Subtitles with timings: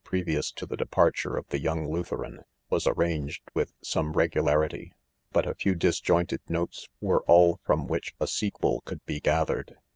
[0.03, 2.39] previous to the departure of the young Lutheran,
[2.71, 4.93] was arranged with some regularity,
[5.31, 9.75] hut a few disjointed notes were all from which a sequel could he gathered.